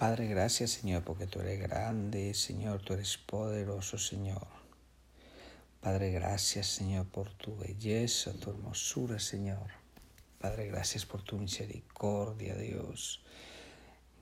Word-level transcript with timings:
Padre, 0.00 0.28
gracias 0.28 0.70
Señor, 0.70 1.04
porque 1.04 1.26
tú 1.26 1.40
eres 1.40 1.60
grande, 1.60 2.32
Señor, 2.32 2.80
tú 2.80 2.94
eres 2.94 3.18
poderoso, 3.18 3.98
Señor. 3.98 4.46
Padre, 5.82 6.10
gracias 6.10 6.68
Señor 6.68 7.04
por 7.04 7.30
tu 7.34 7.54
belleza, 7.58 8.32
tu 8.32 8.48
hermosura, 8.48 9.18
Señor. 9.18 9.66
Padre, 10.40 10.68
gracias 10.68 11.04
por 11.04 11.20
tu 11.20 11.36
misericordia, 11.36 12.54
Dios. 12.54 13.20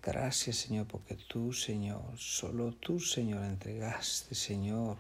Gracias 0.03 0.57
Señor, 0.57 0.89
porque 0.89 1.15
tú, 1.15 1.53
Señor, 1.53 2.03
solo 2.17 2.73
tú, 2.73 2.99
Señor, 2.99 3.45
entregaste, 3.45 4.35
Señor, 4.35 4.97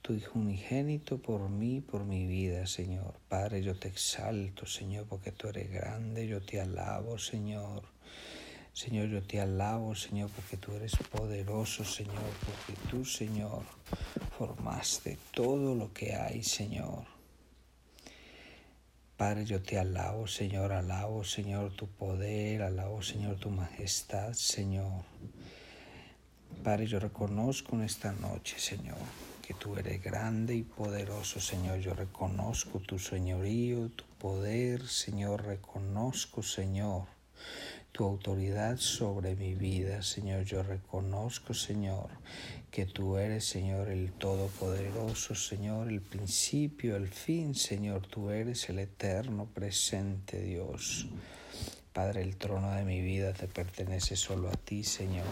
tu 0.00 0.14
Hijo 0.14 0.38
unigénito 0.38 1.18
por 1.18 1.50
mí, 1.50 1.82
por 1.82 2.06
mi 2.06 2.24
vida, 2.26 2.66
Señor. 2.66 3.20
Padre, 3.28 3.62
yo 3.62 3.78
te 3.78 3.88
exalto, 3.88 4.64
Señor, 4.64 5.04
porque 5.06 5.30
tú 5.30 5.48
eres 5.48 5.70
grande, 5.70 6.26
yo 6.26 6.40
te 6.40 6.58
alabo, 6.58 7.18
Señor. 7.18 7.95
Señor, 8.76 9.08
yo 9.08 9.22
te 9.22 9.40
alabo, 9.40 9.94
Señor, 9.94 10.28
porque 10.36 10.58
tú 10.58 10.74
eres 10.74 10.94
poderoso, 11.10 11.82
Señor, 11.82 12.28
porque 12.44 12.78
tú, 12.90 13.06
Señor, 13.06 13.62
formaste 14.36 15.16
todo 15.30 15.74
lo 15.74 15.94
que 15.94 16.14
hay, 16.14 16.42
Señor. 16.42 17.04
Padre, 19.16 19.46
yo 19.46 19.62
te 19.62 19.78
alabo, 19.78 20.26
Señor, 20.26 20.72
alabo, 20.72 21.24
Señor, 21.24 21.72
tu 21.72 21.88
poder, 21.88 22.60
alabo, 22.60 23.00
Señor, 23.00 23.36
tu 23.36 23.48
majestad, 23.48 24.34
Señor. 24.34 25.04
Padre, 26.62 26.86
yo 26.86 27.00
reconozco 27.00 27.76
en 27.76 27.84
esta 27.84 28.12
noche, 28.12 28.58
Señor, 28.58 28.98
que 29.40 29.54
tú 29.54 29.78
eres 29.78 30.02
grande 30.02 30.54
y 30.54 30.64
poderoso, 30.64 31.40
Señor. 31.40 31.78
Yo 31.78 31.94
reconozco 31.94 32.80
tu 32.80 32.98
señorío, 32.98 33.88
tu 33.88 34.04
poder, 34.18 34.86
Señor, 34.86 35.46
reconozco, 35.46 36.42
Señor 36.42 37.16
tu 37.96 38.04
autoridad 38.04 38.76
sobre 38.76 39.36
mi 39.36 39.54
vida, 39.54 40.02
Señor. 40.02 40.44
Yo 40.44 40.62
reconozco, 40.62 41.54
Señor, 41.54 42.10
que 42.70 42.84
tú 42.84 43.16
eres, 43.16 43.46
Señor, 43.46 43.88
el 43.88 44.12
Todopoderoso, 44.12 45.34
Señor, 45.34 45.88
el 45.88 46.02
principio, 46.02 46.96
el 46.96 47.08
fin, 47.08 47.54
Señor. 47.54 48.06
Tú 48.06 48.28
eres 48.28 48.68
el 48.68 48.80
eterno 48.80 49.46
presente, 49.46 50.42
Dios. 50.42 51.06
Padre, 51.94 52.20
el 52.20 52.36
trono 52.36 52.70
de 52.72 52.84
mi 52.84 53.00
vida 53.00 53.32
te 53.32 53.48
pertenece 53.48 54.14
solo 54.14 54.50
a 54.50 54.56
ti, 54.56 54.84
Señor. 54.84 55.24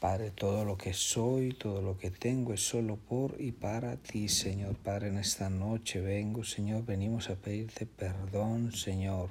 Padre, 0.00 0.30
todo 0.30 0.64
lo 0.64 0.78
que 0.78 0.94
soy, 0.94 1.52
todo 1.52 1.82
lo 1.82 1.98
que 1.98 2.10
tengo 2.10 2.54
es 2.54 2.66
solo 2.66 2.96
por 2.96 3.38
y 3.38 3.52
para 3.52 3.96
ti, 3.98 4.30
Señor. 4.30 4.74
Padre, 4.76 5.08
en 5.08 5.18
esta 5.18 5.50
noche 5.50 6.00
vengo, 6.00 6.44
Señor, 6.44 6.86
venimos 6.86 7.28
a 7.28 7.34
pedirte 7.34 7.84
perdón, 7.84 8.72
Señor 8.72 9.28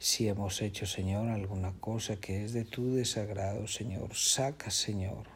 si 0.00 0.28
hemos 0.28 0.62
hecho, 0.62 0.86
Señor, 0.86 1.28
alguna 1.28 1.72
cosa 1.80 2.16
que 2.16 2.44
es 2.44 2.52
de 2.52 2.64
tu 2.64 2.94
desagrado, 2.94 3.66
Señor, 3.66 4.14
saca, 4.14 4.70
Señor, 4.70 5.26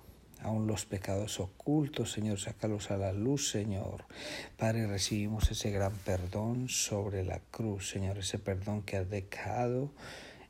aún 0.41 0.69
los 0.69 0.87
pecados 0.87 1.41
ocultos, 1.41 2.13
Señor, 2.13 2.39
sácalos 2.39 2.93
a 2.93 2.97
la 2.97 3.13
luz, 3.13 3.51
Señor. 3.51 4.05
Padre, 4.57 4.87
recibimos 4.87 5.51
ese 5.51 5.73
gran 5.73 5.93
perdón 5.99 6.69
sobre 6.69 7.25
la 7.25 7.41
cruz, 7.51 7.91
Señor, 7.91 8.19
ese 8.19 8.39
perdón 8.39 8.83
que 8.83 8.99
has 8.99 9.11
dejado 9.11 9.91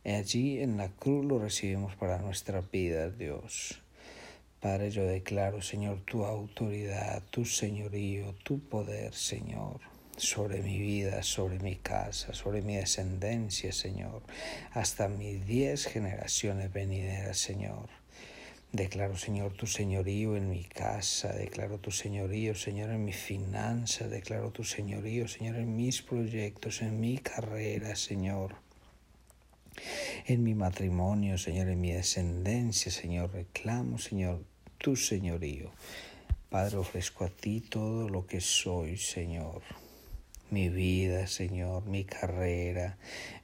allí 0.05 0.60
en 0.60 0.77
la 0.77 0.88
cruz 0.88 1.24
lo 1.24 1.38
recibimos 1.38 1.96
para 1.96 2.18
nuestra 2.18 2.60
vida, 2.60 3.08
Dios. 3.08 3.80
Padre, 4.60 4.90
yo 4.90 5.05
declaro, 5.05 5.62
Señor, 5.62 6.02
tu 6.02 6.27
autoridad, 6.27 7.22
tu 7.30 7.46
señorío, 7.46 8.34
tu 8.44 8.60
poder, 8.60 9.14
Señor 9.14 9.92
sobre 10.23 10.62
mi 10.62 10.78
vida, 10.78 11.25
sobre 11.25 11.59
mi 11.59 11.75
casa, 11.75 12.33
sobre 12.33 12.62
mi 12.62 12.77
descendencia, 12.77 13.73
Señor, 13.73 14.23
hasta 14.70 15.09
mis 15.09 15.45
diez 15.45 15.87
generaciones 15.87 16.73
venideras, 16.73 17.39
Señor. 17.39 17.89
Declaro, 18.70 19.17
Señor, 19.19 19.53
tu 19.53 19.67
señorío 19.67 20.37
en 20.37 20.48
mi 20.48 20.62
casa, 20.62 21.33
declaro 21.33 21.79
tu 21.79 21.91
señorío, 21.91 22.55
Señor, 22.55 22.91
en 22.91 23.05
mi 23.05 23.13
finanza, 23.13 24.07
declaro 24.07 24.51
tu 24.51 24.63
señorío, 24.63 25.27
Señor, 25.27 25.57
en 25.57 25.77
mis 25.77 26.02
proyectos, 26.02 26.83
en 26.83 27.01
mi 27.01 27.19
carrera, 27.19 27.96
Señor, 27.96 28.55
en 30.27 30.45
mi 30.45 30.55
matrimonio, 30.55 31.36
Señor, 31.36 31.69
en 31.69 31.80
mi 31.80 31.92
descendencia, 31.92 32.92
Señor, 32.92 33.33
reclamo, 33.33 33.98
Señor, 33.98 34.41
tu 34.79 34.95
señorío. 34.95 35.73
Padre, 36.48 36.77
ofrezco 36.77 37.25
a 37.25 37.29
ti 37.29 37.61
todo 37.61 38.08
lo 38.08 38.27
que 38.27 38.41
soy, 38.41 38.96
Señor 38.96 39.82
mi 40.52 40.68
vida, 40.68 41.27
Señor, 41.27 41.86
mi 41.86 42.05
carrera, 42.05 42.98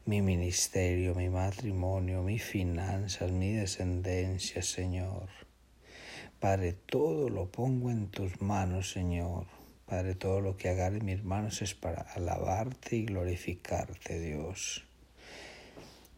mi 0.04 0.20
ministerio, 0.20 1.14
mi 1.14 1.30
matrimonio, 1.30 2.22
mis 2.22 2.44
finanzas, 2.44 3.32
mi 3.32 3.54
descendencia, 3.54 4.60
Señor. 4.60 5.30
Padre, 6.38 6.74
todo 6.74 7.30
lo 7.30 7.50
pongo 7.50 7.90
en 7.90 8.08
tus 8.08 8.42
manos, 8.42 8.92
Señor. 8.92 9.46
Padre, 9.86 10.16
todo 10.16 10.42
lo 10.42 10.58
que 10.58 10.68
haga 10.68 10.88
en 10.88 11.02
mis 11.02 11.24
manos 11.24 11.62
es 11.62 11.74
para 11.74 12.02
alabarte 12.02 12.96
y 12.96 13.06
glorificarte, 13.06 14.20
Dios. 14.20 14.84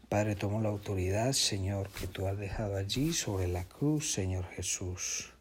Padre, 0.09 0.35
tomo 0.35 0.59
la 0.59 0.67
autoridad, 0.67 1.31
Señor, 1.31 1.89
que 1.89 2.07
tú 2.07 2.27
has 2.27 2.37
dejado 2.37 2.75
allí 2.75 3.13
sobre 3.13 3.47
la 3.47 3.63
cruz, 3.63 4.11
Señor 4.11 4.45
Jesús. 4.49 5.31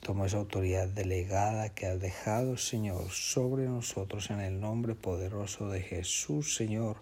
Tomo 0.00 0.24
esa 0.24 0.38
autoridad 0.38 0.88
delegada 0.88 1.74
que 1.74 1.86
has 1.86 2.00
dejado, 2.00 2.56
Señor, 2.56 3.10
sobre 3.10 3.66
nosotros 3.66 4.30
en 4.30 4.40
el 4.40 4.58
nombre 4.58 4.94
poderoso 4.94 5.68
de 5.68 5.82
Jesús, 5.82 6.56
Señor. 6.56 6.96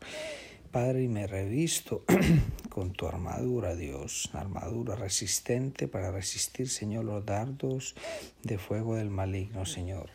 Padre, 0.72 1.04
y 1.04 1.08
me 1.08 1.28
revisto 1.28 2.04
con 2.68 2.92
tu 2.92 3.06
armadura, 3.06 3.76
Dios, 3.76 4.28
armadura 4.32 4.96
resistente 4.96 5.86
para 5.86 6.10
resistir, 6.10 6.68
Señor, 6.68 7.04
los 7.04 7.24
dardos 7.24 7.94
de 8.42 8.58
fuego 8.58 8.96
del 8.96 9.10
maligno, 9.10 9.64
Señor. 9.64 10.10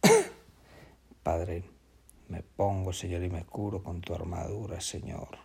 Padre, 1.24 1.64
me 2.28 2.42
pongo, 2.42 2.92
Señor, 2.92 3.24
y 3.24 3.28
me 3.28 3.44
curo 3.44 3.82
con 3.82 4.00
tu 4.00 4.14
armadura, 4.14 4.80
Señor, 4.80 5.36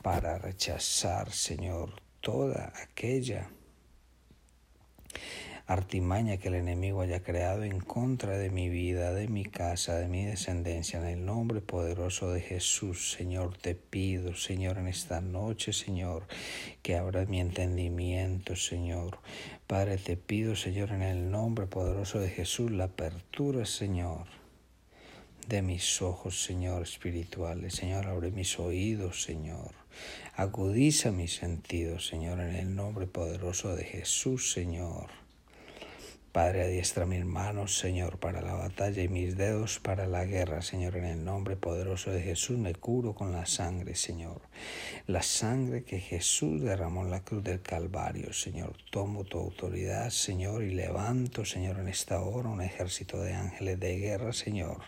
para 0.00 0.38
rechazar, 0.38 1.32
Señor, 1.32 2.00
toda 2.20 2.72
aquella 2.80 3.50
artimaña 5.72 6.36
que 6.38 6.48
el 6.48 6.54
enemigo 6.54 7.00
haya 7.00 7.22
creado 7.22 7.62
en 7.62 7.78
contra 7.78 8.36
de 8.36 8.50
mi 8.50 8.68
vida, 8.68 9.12
de 9.12 9.28
mi 9.28 9.44
casa, 9.44 9.96
de 9.96 10.08
mi 10.08 10.24
descendencia. 10.24 10.98
En 10.98 11.06
el 11.06 11.24
nombre 11.24 11.60
poderoso 11.60 12.32
de 12.32 12.40
Jesús, 12.40 13.12
Señor, 13.12 13.56
te 13.56 13.76
pido, 13.76 14.34
Señor, 14.34 14.78
en 14.78 14.88
esta 14.88 15.20
noche, 15.20 15.72
Señor, 15.72 16.26
que 16.82 16.96
abra 16.96 17.24
mi 17.26 17.40
entendimiento, 17.40 18.56
Señor. 18.56 19.18
Padre, 19.68 19.98
te 19.98 20.16
pido, 20.16 20.56
Señor, 20.56 20.90
en 20.90 21.02
el 21.02 21.30
nombre 21.30 21.68
poderoso 21.68 22.18
de 22.18 22.30
Jesús, 22.30 22.72
la 22.72 22.84
apertura, 22.86 23.64
Señor 23.64 24.26
de 25.48 25.62
mis 25.62 26.00
ojos, 26.02 26.44
Señor, 26.44 26.82
espirituales. 26.82 27.74
Señor, 27.74 28.06
abre 28.06 28.30
mis 28.30 28.58
oídos, 28.58 29.22
Señor. 29.22 29.72
Agudiza 30.36 31.10
mis 31.10 31.34
sentidos, 31.34 32.06
Señor, 32.06 32.40
en 32.40 32.54
el 32.54 32.74
nombre 32.74 33.06
poderoso 33.06 33.74
de 33.74 33.84
Jesús, 33.84 34.52
Señor. 34.52 35.19
Padre, 36.32 36.62
adiestra 36.62 37.06
mis 37.06 37.24
manos, 37.24 37.76
Señor, 37.76 38.18
para 38.18 38.40
la 38.40 38.54
batalla 38.54 39.02
y 39.02 39.08
mis 39.08 39.36
dedos 39.36 39.80
para 39.80 40.06
la 40.06 40.24
guerra, 40.24 40.62
Señor, 40.62 40.96
en 40.96 41.04
el 41.04 41.24
nombre 41.24 41.56
poderoso 41.56 42.12
de 42.12 42.22
Jesús 42.22 42.56
me 42.56 42.72
curo 42.72 43.16
con 43.16 43.32
la 43.32 43.46
sangre, 43.46 43.96
Señor. 43.96 44.40
La 45.08 45.22
sangre 45.22 45.82
que 45.82 45.98
Jesús 45.98 46.62
derramó 46.62 47.02
en 47.02 47.10
la 47.10 47.24
cruz 47.24 47.42
del 47.42 47.62
Calvario, 47.62 48.32
Señor. 48.32 48.76
Tomo 48.92 49.24
tu 49.24 49.40
autoridad, 49.40 50.10
Señor, 50.10 50.62
y 50.62 50.70
levanto, 50.70 51.44
Señor, 51.44 51.80
en 51.80 51.88
esta 51.88 52.20
hora 52.20 52.48
un 52.48 52.62
ejército 52.62 53.20
de 53.20 53.34
ángeles 53.34 53.80
de 53.80 53.98
guerra, 53.98 54.32
Señor, 54.32 54.82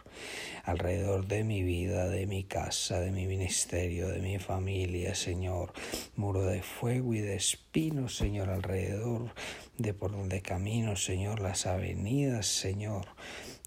alrededor 0.62 1.26
de 1.26 1.42
mi 1.42 1.64
vida, 1.64 2.08
de 2.08 2.24
mi 2.28 2.44
casa, 2.44 3.00
de 3.00 3.10
mi 3.10 3.26
ministerio, 3.26 4.06
de 4.06 4.20
mi 4.20 4.38
familia, 4.38 5.16
Señor. 5.16 5.72
Muro 6.14 6.44
de 6.44 6.62
fuego 6.62 7.14
y 7.14 7.18
de 7.18 7.34
espinos, 7.34 8.16
Señor, 8.16 8.48
alrededor 8.48 9.34
de 9.82 9.94
por 9.94 10.12
donde 10.12 10.40
camino, 10.42 10.94
Señor, 10.94 11.40
las 11.40 11.66
avenidas, 11.66 12.46
Señor, 12.46 13.08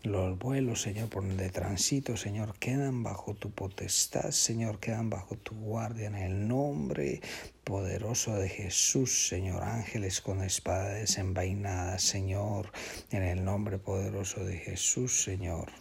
los 0.03 0.39
vuelos, 0.39 0.81
Señor, 0.81 1.09
por 1.09 1.27
donde 1.27 1.49
transito, 1.49 2.15
Señor, 2.15 2.57
quedan 2.57 3.03
bajo 3.03 3.33
tu 3.33 3.51
potestad, 3.51 4.31
Señor, 4.31 4.79
quedan 4.79 5.09
bajo 5.09 5.35
tu 5.35 5.55
guardia 5.55 6.07
en 6.07 6.15
el 6.15 6.47
nombre 6.47 7.19
poderoso 7.65 8.35
de 8.35 8.47
Jesús, 8.47 9.27
Señor, 9.27 9.63
ángeles 9.63 10.21
con 10.21 10.41
espada 10.41 10.93
desenvainada, 10.93 11.99
Señor, 11.99 12.71
en 13.11 13.23
el 13.23 13.43
nombre 13.43 13.77
poderoso 13.77 14.45
de 14.45 14.57
Jesús, 14.57 15.21
Señor. 15.23 15.71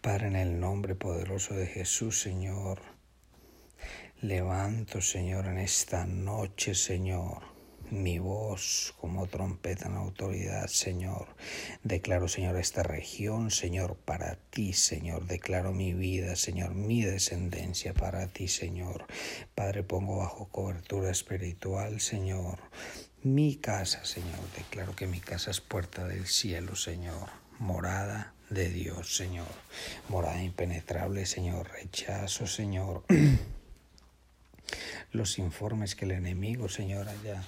Padre, 0.00 0.28
en 0.28 0.36
el 0.36 0.60
nombre 0.60 0.94
poderoso 0.94 1.54
de 1.54 1.66
Jesús, 1.66 2.20
Señor, 2.20 2.80
levanto, 4.22 5.00
Señor, 5.02 5.46
en 5.46 5.58
esta 5.58 6.06
noche, 6.06 6.74
Señor 6.74 7.59
mi 7.90 8.18
voz 8.18 8.94
como 9.00 9.26
trompeta 9.26 9.86
en 9.86 9.96
autoridad, 9.96 10.66
Señor. 10.68 11.28
Declaro, 11.82 12.28
Señor, 12.28 12.56
esta 12.56 12.82
región, 12.82 13.50
Señor, 13.50 13.96
para 13.96 14.36
ti, 14.36 14.72
Señor. 14.72 15.26
Declaro 15.26 15.72
mi 15.72 15.92
vida, 15.92 16.36
Señor, 16.36 16.74
mi 16.74 17.02
descendencia 17.02 17.94
para 17.94 18.26
ti, 18.28 18.48
Señor. 18.48 19.06
Padre, 19.54 19.82
pongo 19.82 20.18
bajo 20.18 20.48
cobertura 20.48 21.10
espiritual, 21.10 22.00
Señor. 22.00 22.58
Mi 23.22 23.56
casa, 23.56 24.04
Señor. 24.04 24.40
Declaro 24.56 24.96
que 24.96 25.06
mi 25.06 25.20
casa 25.20 25.50
es 25.50 25.60
puerta 25.60 26.06
del 26.06 26.26
cielo, 26.26 26.76
Señor. 26.76 27.28
Morada 27.58 28.34
de 28.48 28.68
Dios, 28.68 29.16
Señor. 29.16 29.48
Morada 30.08 30.42
impenetrable, 30.42 31.26
Señor. 31.26 31.70
Rechazo, 31.70 32.46
Señor. 32.46 33.04
Los 35.12 35.38
informes 35.38 35.94
que 35.94 36.04
el 36.04 36.12
enemigo, 36.12 36.68
Señor, 36.68 37.08
haya 37.08 37.42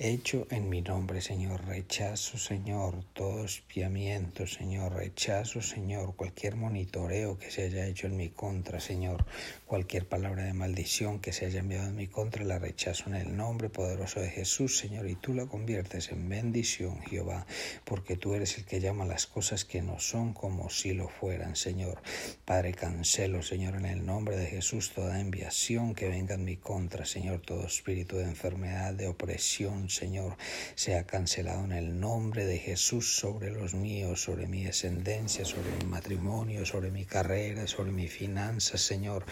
hecho 0.00 0.46
en 0.50 0.70
mi 0.70 0.80
nombre, 0.80 1.20
Señor. 1.20 1.66
Rechazo, 1.66 2.38
Señor, 2.38 3.04
todo 3.12 3.44
espiamiento, 3.44 4.46
Señor. 4.46 4.94
Rechazo, 4.94 5.60
Señor, 5.60 6.16
cualquier 6.16 6.56
monitoreo 6.56 7.38
que 7.38 7.50
se 7.50 7.64
haya 7.64 7.86
hecho 7.86 8.06
en 8.06 8.16
mi 8.16 8.30
contra, 8.30 8.80
Señor. 8.80 9.26
Cualquier 9.66 10.08
palabra 10.08 10.44
de 10.44 10.54
maldición 10.54 11.20
que 11.20 11.34
se 11.34 11.44
haya 11.44 11.60
enviado 11.60 11.88
en 11.88 11.96
mi 11.96 12.06
contra, 12.06 12.44
la 12.44 12.58
rechazo 12.58 13.10
en 13.10 13.14
el 13.14 13.36
nombre 13.36 13.68
poderoso 13.68 14.20
de 14.20 14.30
Jesús, 14.30 14.78
Señor. 14.78 15.06
Y 15.06 15.16
tú 15.16 15.34
la 15.34 15.44
conviertes 15.44 16.10
en 16.10 16.26
bendición, 16.30 17.02
Jehová, 17.02 17.46
porque 17.84 18.16
tú 18.16 18.34
eres 18.34 18.56
el 18.56 18.64
que 18.64 18.80
llama 18.80 19.04
las 19.04 19.26
cosas 19.26 19.66
que 19.66 19.82
no 19.82 20.00
son 20.00 20.32
como 20.32 20.70
si 20.70 20.94
lo 20.94 21.08
fueran, 21.08 21.56
Señor. 21.56 22.00
Padre, 22.46 22.72
cancelo, 22.72 23.42
Señor, 23.42 23.74
en 23.74 23.84
el 23.84 24.06
nombre 24.06 24.38
de 24.38 24.46
Jesús, 24.46 24.92
toda 24.94 25.20
enviación 25.20 25.94
que 25.94 26.08
venga 26.08 26.36
en 26.36 26.46
mi 26.46 26.56
contra, 26.56 27.04
Señor. 27.04 27.42
Todo 27.42 27.66
espíritu 27.66 28.16
de 28.16 28.24
enfermedad, 28.24 28.94
de 28.94 29.06
opresión, 29.06 29.89
Señor, 29.90 30.36
sea 30.74 31.04
cancelado 31.04 31.64
en 31.64 31.72
el 31.72 32.00
nombre 32.00 32.46
de 32.46 32.58
Jesús 32.58 33.16
sobre 33.16 33.50
los 33.50 33.74
míos, 33.74 34.22
sobre 34.22 34.46
mi 34.46 34.64
descendencia, 34.64 35.44
sobre 35.44 35.70
mi 35.78 35.84
matrimonio, 35.84 36.64
sobre 36.64 36.90
mi 36.90 37.04
carrera, 37.04 37.66
sobre 37.66 37.92
mi 37.92 38.08
finanzas, 38.08 38.80
Señor. 38.80 39.24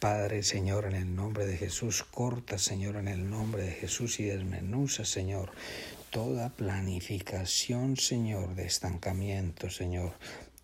Padre, 0.00 0.42
Señor, 0.42 0.86
en 0.86 0.94
el 0.94 1.14
nombre 1.14 1.46
de 1.46 1.56
Jesús, 1.56 2.04
corta, 2.04 2.58
Señor, 2.58 2.96
en 2.96 3.08
el 3.08 3.28
nombre 3.28 3.62
de 3.64 3.72
Jesús 3.72 4.20
y 4.20 4.24
desmenuza, 4.24 5.04
Señor, 5.04 5.50
toda 6.10 6.50
planificación, 6.50 7.96
Señor, 7.96 8.54
de 8.54 8.66
estancamiento, 8.66 9.70
Señor 9.70 10.14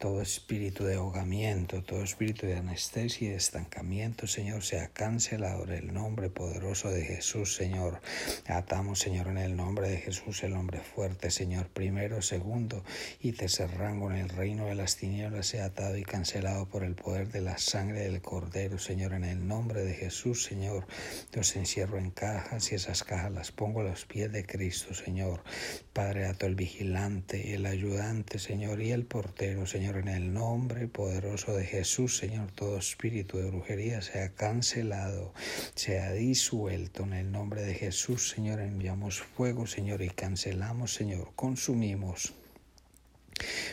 todo 0.05 0.21
espíritu 0.21 0.85
de 0.85 0.97
ahogamiento, 0.97 1.83
todo 1.83 2.03
espíritu 2.03 2.45
de 2.45 2.57
anestesia 2.57 3.27
y 3.27 3.31
de 3.31 3.37
estancamiento, 3.37 4.27
Señor, 4.27 4.63
sea 4.63 4.89
cancelado 4.89 5.65
en 5.65 5.73
el 5.73 5.95
nombre 5.95 6.29
poderoso 6.29 6.91
de 6.91 7.07
Jesús, 7.07 7.55
Señor. 7.55 8.03
Atamos, 8.47 8.99
Señor, 8.99 9.29
en 9.29 9.39
el 9.39 9.57
nombre 9.57 9.89
de 9.89 9.97
Jesús, 9.97 10.43
el 10.43 10.53
hombre 10.53 10.81
fuerte, 10.81 11.31
Señor, 11.31 11.69
primero, 11.69 12.21
segundo 12.21 12.85
y 13.19 13.33
tercer 13.33 13.71
rango 13.79 14.11
en 14.11 14.19
el 14.19 14.29
reino 14.29 14.67
de 14.67 14.75
las 14.75 14.99
tinieblas, 14.99 15.47
sea 15.47 15.65
atado 15.65 15.97
y 15.97 16.03
cancelado 16.03 16.67
por 16.67 16.85
el 16.85 16.97
poder 16.97 17.29
de 17.33 17.41
la 17.41 17.57
sangre 17.57 18.01
del 18.01 18.21
Cordero, 18.21 18.79
Señor, 18.79 19.15
en 19.15 19.25
el 19.25 19.49
nombre 19.49 19.85
de 19.85 19.95
Jesús, 19.95 20.45
Señor. 20.45 20.87
Los 21.33 21.57
encierro 21.57 21.97
en 21.97 22.11
cajas 22.11 22.71
y 22.73 22.75
esas 22.75 23.05
cajas 23.05 23.33
las 23.33 23.53
pongo 23.53 23.81
a 23.81 23.85
los 23.85 24.05
pies 24.05 24.31
de 24.31 24.45
Cristo, 24.45 24.93
Señor. 24.93 25.43
Padre, 25.95 26.27
ato 26.27 26.45
el 26.45 26.57
vigilante, 26.57 27.55
el 27.55 27.65
ayudante, 27.65 28.39
Señor, 28.39 28.83
y 28.83 28.91
el 28.91 29.07
portero, 29.07 29.65
Señor 29.65 29.94
en 29.97 30.09
el 30.09 30.33
nombre 30.33 30.89
poderoso 30.89 31.57
de 31.57 31.65
Jesús, 31.65 32.17
Señor, 32.17 32.51
todo 32.53 32.79
espíritu 32.79 33.39
de 33.39 33.51
brujería 33.51 34.03
sea 34.03 34.31
cancelado, 34.31 35.33
sea 35.75 36.13
disuelto 36.13 37.05
en 37.05 37.13
el 37.13 37.33
nombre 37.33 37.63
de 37.63 37.75
Jesús, 37.75 38.31
Señor. 38.31 38.61
Enviamos 38.61 39.21
fuego, 39.21 39.67
Señor, 39.67 40.03
y 40.03 40.11
cancelamos, 40.11 40.95
Señor, 40.95 41.33
consumimos. 41.37 42.35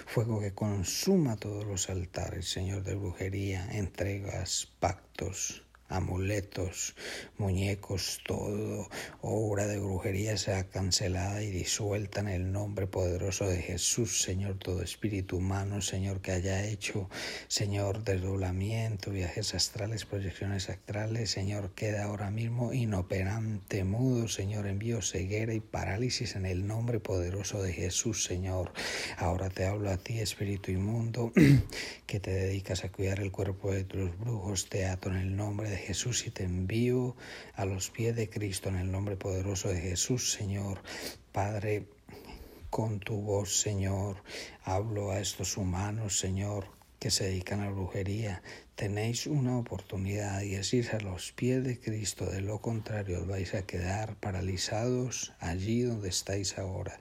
Fuego 0.05 0.39
que 0.39 0.53
consuma 0.53 1.37
todos 1.37 1.65
los 1.65 1.89
altares, 1.89 2.49
Señor, 2.49 2.83
de 2.83 2.95
brujería, 2.95 3.67
entregas, 3.71 4.67
pactos, 4.79 5.63
amuletos, 5.91 6.95
muñecos, 7.37 8.21
todo 8.25 8.89
obra 9.21 9.67
de 9.67 9.79
brujería 9.79 10.37
sea 10.37 10.63
cancelada 10.69 11.43
y 11.43 11.51
disuelta 11.51 12.21
en 12.21 12.29
el 12.29 12.51
nombre 12.51 12.87
poderoso 12.87 13.45
de 13.45 13.61
Jesús, 13.61 14.21
Señor, 14.21 14.57
todo 14.57 14.81
espíritu 14.81 15.37
humano, 15.37 15.81
Señor, 15.81 16.21
que 16.21 16.31
haya 16.31 16.65
hecho, 16.65 17.09
Señor, 17.47 18.03
desdoblamiento, 18.03 19.11
viajes 19.11 19.53
astrales, 19.53 20.05
proyecciones 20.05 20.69
astrales, 20.69 21.29
Señor, 21.29 21.73
queda 21.75 22.05
ahora 22.05 22.31
mismo 22.31 22.73
inoperante, 22.73 23.83
mudo, 23.83 24.27
Señor, 24.27 24.67
envío 24.67 25.01
ceguera 25.01 25.53
y 25.53 25.59
parálisis 25.59 26.35
en 26.35 26.45
el 26.45 26.65
nombre 26.65 26.99
poderoso 26.99 27.61
de 27.61 27.73
Jesús, 27.73 28.23
Señor. 28.23 28.71
Ahora 29.17 29.49
te 29.49 29.65
hablo 29.65 29.89
a 29.91 29.97
ti, 29.97 30.19
espíritu 30.19 30.71
inmundo, 30.71 31.31
que 32.07 32.19
te 32.19 32.31
dedicas 32.31 32.83
a 32.83 32.91
cuidar 32.91 33.19
el 33.19 33.31
cuerpo 33.31 33.71
de 33.71 33.83
tus 33.83 34.17
brujos, 34.17 34.69
te 34.69 34.85
ato 34.85 35.09
en 35.09 35.17
el 35.17 35.35
nombre 35.35 35.69
de 35.69 35.77
Jesús 35.81 36.25
y 36.25 36.31
te 36.31 36.43
envío 36.43 37.15
a 37.55 37.65
los 37.65 37.89
pies 37.89 38.15
de 38.15 38.29
Cristo 38.29 38.69
en 38.69 38.77
el 38.77 38.91
nombre 38.91 39.17
poderoso 39.17 39.69
de 39.69 39.81
Jesús, 39.81 40.31
Señor. 40.31 40.81
Padre, 41.31 41.87
con 42.69 42.99
tu 42.99 43.21
voz, 43.21 43.59
Señor, 43.59 44.23
hablo 44.63 45.11
a 45.11 45.19
estos 45.19 45.57
humanos, 45.57 46.17
Señor, 46.17 46.67
que 47.01 47.09
se 47.09 47.23
dedican 47.23 47.61
a 47.61 47.65
la 47.65 47.71
brujería, 47.71 48.43
tenéis 48.75 49.25
una 49.25 49.57
oportunidad 49.57 50.43
y 50.43 50.53
es 50.53 50.93
a 50.93 50.99
los 50.99 51.31
pies 51.31 51.63
de 51.63 51.79
Cristo, 51.79 52.27
de 52.27 52.41
lo 52.41 52.61
contrario 52.61 53.21
os 53.21 53.27
vais 53.27 53.55
a 53.55 53.65
quedar 53.65 54.17
paralizados 54.17 55.33
allí 55.39 55.81
donde 55.81 56.09
estáis 56.09 56.59
ahora. 56.59 56.99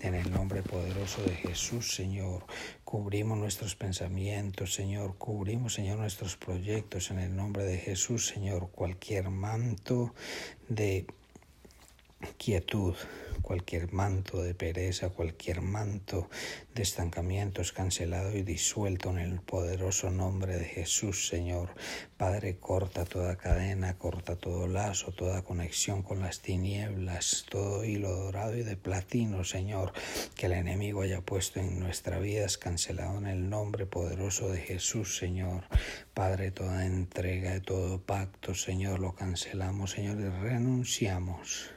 En 0.00 0.14
el 0.14 0.32
nombre 0.32 0.62
poderoso 0.62 1.22
de 1.24 1.34
Jesús, 1.34 1.94
Señor, 1.94 2.46
cubrimos 2.84 3.36
nuestros 3.36 3.76
pensamientos, 3.76 4.72
Señor, 4.72 5.18
cubrimos, 5.18 5.74
Señor, 5.74 5.98
nuestros 5.98 6.38
proyectos 6.38 7.10
en 7.10 7.18
el 7.18 7.36
nombre 7.36 7.64
de 7.64 7.76
Jesús, 7.76 8.28
Señor, 8.28 8.70
cualquier 8.70 9.28
manto 9.28 10.14
de 10.70 11.04
quietud, 12.38 12.94
cualquier 13.42 13.92
manto 13.92 14.42
de 14.42 14.54
pereza, 14.54 15.10
cualquier 15.10 15.60
manto 15.60 16.30
de 16.74 16.82
estancamiento 16.82 17.60
es 17.60 17.72
cancelado 17.72 18.34
y 18.34 18.42
disuelto 18.42 19.10
en 19.10 19.18
el 19.18 19.40
poderoso 19.40 20.10
nombre 20.10 20.56
de 20.56 20.64
Jesús, 20.64 21.28
Señor. 21.28 21.74
Padre, 22.16 22.56
corta 22.58 23.04
toda 23.04 23.36
cadena, 23.36 23.98
corta 23.98 24.36
todo 24.36 24.66
lazo, 24.68 25.12
toda 25.12 25.42
conexión 25.42 26.02
con 26.02 26.20
las 26.20 26.40
tinieblas, 26.40 27.44
todo 27.50 27.84
hilo 27.84 28.10
dorado 28.10 28.56
y 28.56 28.62
de 28.62 28.76
platino, 28.76 29.44
Señor, 29.44 29.92
que 30.36 30.46
el 30.46 30.52
enemigo 30.52 31.02
haya 31.02 31.20
puesto 31.20 31.60
en 31.60 31.80
nuestra 31.80 32.18
vida 32.18 32.46
es 32.46 32.58
cancelado 32.58 33.18
en 33.18 33.26
el 33.26 33.50
nombre 33.50 33.86
poderoso 33.86 34.48
de 34.50 34.60
Jesús, 34.60 35.18
Señor. 35.18 35.64
Padre, 36.14 36.52
toda 36.52 36.86
entrega 36.86 37.52
de 37.52 37.60
todo 37.60 38.00
pacto, 38.00 38.54
Señor, 38.54 39.00
lo 39.00 39.14
cancelamos, 39.14 39.90
Señor, 39.90 40.20
y 40.20 40.28
renunciamos 40.28 41.72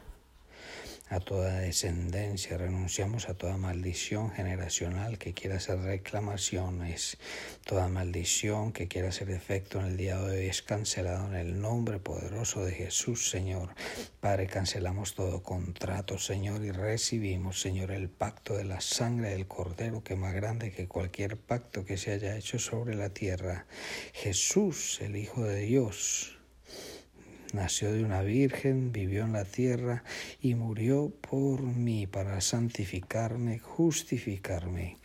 a 1.08 1.20
toda 1.20 1.60
descendencia, 1.60 2.58
renunciamos 2.58 3.30
a 3.30 3.36
toda 3.36 3.58
maldición 3.58 4.32
generacional 4.32 5.20
que 5.20 5.34
quiera 5.34 5.58
hacer 5.58 5.80
reclamaciones, 5.80 7.18
toda 7.64 7.88
maldición 7.90 8.74
que 8.74 8.88
quiera 8.88 9.10
hacer 9.10 9.30
efecto 9.30 9.80
en 9.80 9.86
el 9.86 9.98
día 9.98 10.18
de 10.18 10.40
hoy 10.40 10.46
es 10.48 10.64
cancelado 10.64 11.28
en 11.28 11.36
el 11.36 11.62
nombre 11.62 12.00
poderoso 12.00 12.66
de 12.66 12.72
Jesús, 12.72 13.30
Señor. 13.30 13.76
Padre, 14.20 14.48
cancelamos 14.48 15.14
todo 15.14 15.44
contrato, 15.44 16.18
Señor, 16.18 16.66
y 16.66 16.72
recibimos, 16.72 17.62
Señor, 17.62 17.92
el 17.92 18.10
pacto 18.10 18.58
de 18.58 18.66
la 18.66 18.82
sangre 18.82 19.30
del 19.30 19.48
Cordero, 19.48 20.04
que 20.04 20.14
es 20.14 20.20
más 20.20 20.34
grande 20.34 20.72
que 20.72 20.88
cualquier 20.88 21.38
pacto 21.38 21.86
que 21.86 21.98
se 21.98 22.14
haya 22.14 22.36
hecho 22.36 22.58
sobre 22.58 22.96
la 22.96 23.10
tierra. 23.10 23.68
Jesús, 24.14 25.00
el 25.02 25.16
Hijo 25.16 25.44
de 25.44 25.62
Dios, 25.62 26.35
nació 27.56 27.92
de 27.92 28.04
una 28.04 28.22
virgen, 28.22 28.92
vivió 28.92 29.24
en 29.24 29.34
la 29.34 29.46
tierra 29.46 30.04
y 30.40 30.56
murió 30.56 31.10
por 31.22 31.62
mí 31.62 32.06
para 32.06 32.40
santificarme, 32.42 33.60
justificarme. 33.60 34.98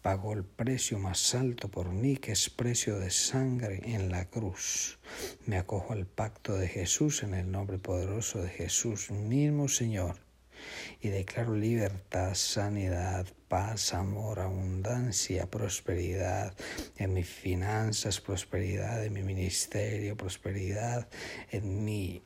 Pagó 0.00 0.32
el 0.32 0.44
precio 0.44 0.98
más 0.98 1.34
alto 1.34 1.68
por 1.68 1.90
mí, 1.90 2.16
que 2.16 2.32
es 2.32 2.48
precio 2.48 2.98
de 2.98 3.10
sangre 3.10 3.82
en 3.84 4.10
la 4.10 4.24
cruz. 4.26 4.98
Me 5.44 5.58
acojo 5.58 5.92
al 5.92 6.06
pacto 6.06 6.54
de 6.56 6.68
Jesús 6.68 7.22
en 7.22 7.34
el 7.34 7.50
nombre 7.50 7.78
poderoso 7.78 8.40
de 8.40 8.48
Jesús 8.48 9.10
mismo, 9.10 9.68
Señor 9.68 10.28
y 11.00 11.08
declaro 11.08 11.54
libertad, 11.54 12.34
sanidad, 12.34 13.26
paz, 13.48 13.94
amor, 13.94 14.40
abundancia, 14.40 15.46
prosperidad 15.46 16.54
en 16.96 17.14
mis 17.14 17.28
finanzas, 17.28 18.20
prosperidad 18.20 19.04
en 19.04 19.12
mi 19.12 19.22
ministerio, 19.22 20.16
prosperidad 20.16 21.08
en 21.50 21.84
mi 21.84 22.22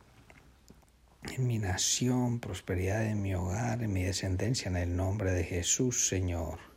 en 1.31 1.47
mi 1.47 1.59
nación, 1.59 2.41
prosperidad 2.41 3.07
en 3.07 3.23
mi 3.23 3.33
hogar, 3.35 3.83
en 3.83 3.93
mi 3.93 4.03
descendencia, 4.03 4.69
en 4.69 4.77
el 4.77 4.97
nombre 4.97 5.31
de 5.31 5.45
Jesús, 5.45 6.09
Señor. 6.09 6.72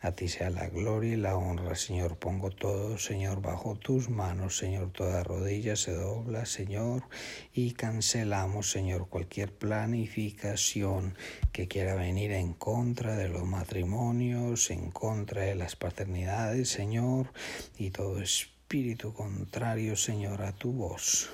A 0.00 0.12
ti 0.12 0.28
sea 0.28 0.50
la 0.50 0.68
gloria 0.68 1.14
y 1.14 1.16
la 1.16 1.36
honra, 1.36 1.74
Señor. 1.74 2.16
Pongo 2.16 2.50
todo, 2.50 2.98
Señor, 2.98 3.40
bajo 3.40 3.76
tus 3.76 4.10
manos, 4.10 4.58
Señor. 4.58 4.92
Toda 4.92 5.22
rodilla 5.24 5.76
se 5.76 5.92
dobla, 5.92 6.44
Señor, 6.46 7.04
y 7.52 7.72
cancelamos, 7.72 8.70
Señor, 8.70 9.08
cualquier 9.08 9.52
planificación 9.52 11.16
que 11.52 11.68
quiera 11.68 11.94
venir 11.94 12.32
en 12.32 12.52
contra 12.52 13.16
de 13.16 13.28
los 13.28 13.44
matrimonios, 13.44 14.70
en 14.70 14.90
contra 14.90 15.42
de 15.42 15.54
las 15.54 15.76
paternidades, 15.76 16.68
Señor, 16.68 17.32
y 17.78 17.90
todo 17.90 18.20
espíritu 18.20 19.14
contrario, 19.14 19.96
Señor, 19.96 20.42
a 20.42 20.52
tu 20.52 20.72
voz 20.72 21.30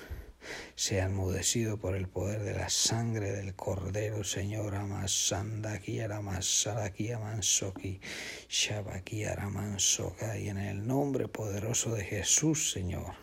sea 0.75 1.05
enmudecido 1.05 1.77
por 1.77 1.95
el 1.95 2.09
poder 2.09 2.43
de 2.43 2.55
la 2.55 2.69
sangre 2.69 3.33
del 3.33 3.55
Cordero, 3.55 4.25
Señor, 4.25 4.75
Amasandaki, 4.75 6.01
Aramasaraki, 6.01 7.13
Amansoki, 7.13 8.01
Shabaki, 8.49 9.25
Aramansoka, 9.25 10.39
y 10.39 10.49
en 10.49 10.59
el 10.59 10.87
nombre 10.87 11.29
poderoso 11.29 11.95
de 11.95 12.05
Jesús, 12.05 12.73
Señor. 12.73 13.15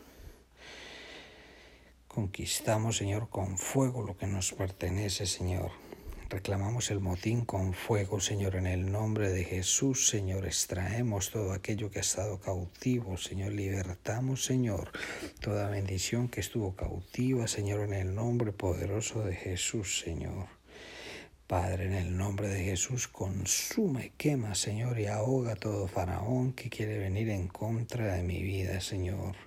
Conquistamos, 2.07 2.97
Señor, 2.97 3.29
con 3.29 3.57
fuego 3.57 4.03
lo 4.03 4.17
que 4.17 4.27
nos 4.27 4.53
pertenece, 4.53 5.25
Señor 5.25 5.86
Reclamamos 6.29 6.91
el 6.91 6.99
motín 6.99 7.45
con 7.45 7.73
fuego, 7.73 8.19
Señor, 8.19 8.57
en 8.57 8.67
el 8.67 8.91
nombre 8.91 9.29
de 9.29 9.45
Jesús, 9.45 10.09
Señor. 10.09 10.45
Extraemos 10.45 11.31
todo 11.31 11.53
aquello 11.53 11.89
que 11.89 11.99
ha 11.99 12.01
estado 12.01 12.37
cautivo, 12.41 13.15
Señor. 13.15 13.53
Libertamos, 13.53 14.43
Señor, 14.43 14.91
toda 15.39 15.69
bendición 15.69 16.27
que 16.27 16.41
estuvo 16.41 16.75
cautiva, 16.75 17.47
Señor, 17.47 17.79
en 17.79 17.93
el 17.93 18.13
nombre 18.13 18.51
poderoso 18.51 19.21
de 19.21 19.35
Jesús, 19.35 20.01
Señor. 20.01 20.47
Padre, 21.47 21.85
en 21.85 21.93
el 21.93 22.17
nombre 22.17 22.49
de 22.49 22.61
Jesús, 22.61 23.07
consume, 23.07 24.11
quema, 24.17 24.53
Señor, 24.53 24.99
y 24.99 25.05
ahoga 25.05 25.55
todo 25.55 25.87
faraón 25.87 26.51
que 26.51 26.69
quiere 26.69 26.99
venir 26.99 27.29
en 27.29 27.47
contra 27.47 28.15
de 28.15 28.23
mi 28.23 28.43
vida, 28.43 28.81
Señor. 28.81 29.37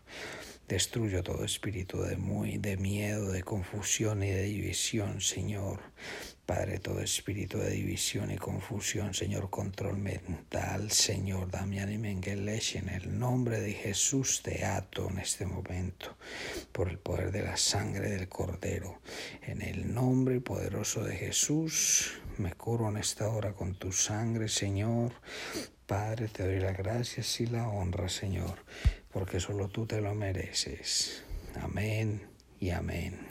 Destruyo 0.67 1.23
todo 1.23 1.45
espíritu 1.45 2.01
de, 2.01 2.17
muy, 2.17 2.57
de 2.57 2.77
miedo, 2.77 3.33
de 3.33 3.43
confusión 3.43 4.23
y 4.23 4.31
de 4.31 4.45
división, 4.45 5.21
Señor. 5.21 5.81
Padre, 6.51 6.81
todo 6.81 7.01
espíritu 7.01 7.59
de 7.59 7.71
división 7.71 8.33
y 8.33 8.37
confusión, 8.37 9.15
Señor, 9.15 9.51
control 9.51 9.99
mental, 9.99 10.91
Señor, 10.91 11.49
y 11.65 11.99
Mengelesh, 11.99 12.77
en 12.77 12.89
el 12.89 13.19
nombre 13.19 13.61
de 13.61 13.73
Jesús 13.73 14.43
te 14.43 14.65
ato 14.65 15.09
en 15.09 15.19
este 15.19 15.47
momento, 15.47 16.17
por 16.73 16.89
el 16.89 16.99
poder 16.99 17.31
de 17.31 17.43
la 17.43 17.57
sangre 17.57 18.11
del 18.11 18.29
Cordero. 18.29 19.01
En 19.43 19.63
el 19.63 19.95
nombre 19.95 20.41
poderoso 20.41 21.05
de 21.05 21.15
Jesús, 21.15 22.21
me 22.39 22.55
curo 22.55 22.89
en 22.89 22.97
esta 22.97 23.29
hora 23.29 23.53
con 23.53 23.77
tu 23.77 23.93
sangre, 23.93 24.49
Señor. 24.49 25.13
Padre, 25.87 26.27
te 26.27 26.43
doy 26.43 26.59
las 26.59 26.77
gracias 26.77 27.41
y 27.41 27.47
la 27.47 27.69
honra, 27.69 28.09
Señor 28.09 28.65
porque 29.13 29.41
solo 29.41 29.69
tú 29.69 29.87
te 29.87 30.01
lo 30.01 30.15
mereces. 30.15 31.25
Amén 31.61 32.23
y 32.61 32.71
amén. 32.71 33.30